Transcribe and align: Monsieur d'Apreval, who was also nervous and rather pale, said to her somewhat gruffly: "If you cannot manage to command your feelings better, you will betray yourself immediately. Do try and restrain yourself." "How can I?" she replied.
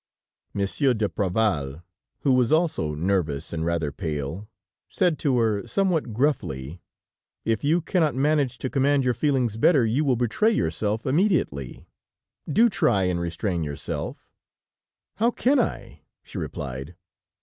Monsieur 0.55 0.95
d'Apreval, 0.95 1.83
who 2.21 2.33
was 2.33 2.51
also 2.51 2.95
nervous 2.95 3.53
and 3.53 3.63
rather 3.63 3.91
pale, 3.91 4.47
said 4.89 5.19
to 5.19 5.37
her 5.37 5.67
somewhat 5.67 6.11
gruffly: 6.11 6.81
"If 7.45 7.63
you 7.63 7.81
cannot 7.81 8.15
manage 8.15 8.57
to 8.57 8.69
command 8.71 9.03
your 9.05 9.13
feelings 9.13 9.57
better, 9.57 9.85
you 9.85 10.03
will 10.03 10.15
betray 10.15 10.49
yourself 10.53 11.05
immediately. 11.05 11.85
Do 12.51 12.67
try 12.67 13.03
and 13.03 13.19
restrain 13.19 13.63
yourself." 13.63 14.27
"How 15.17 15.29
can 15.29 15.59
I?" 15.59 16.01
she 16.23 16.39
replied. 16.39 16.95